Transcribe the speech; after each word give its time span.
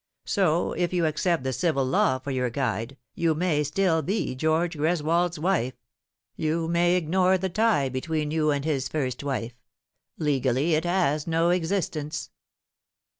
So, 0.25 0.71
if 0.71 0.91
you 0.93 1.05
accept 1.05 1.43
the 1.43 1.53
civil 1.53 1.85
law 1.85 2.17
for 2.17 2.31
your 2.31 2.49
guide, 2.49 2.97
you 3.13 3.35
may 3.35 3.63
still 3.63 4.01
be 4.01 4.33
George 4.33 4.75
Greswold's 4.75 5.37
wife 5.37 5.75
you 6.35 6.67
may 6.67 6.95
ignore 6.95 7.37
the 7.37 7.49
tie 7.49 7.87
between 7.87 8.31
you 8.31 8.49
and 8.49 8.65
hia 8.65 8.81
first 8.81 9.23
wife. 9.23 9.53
Legally 10.17 10.73
it 10.73 10.85
has 10.85 11.27
no 11.27 11.51
existence." 11.51 12.31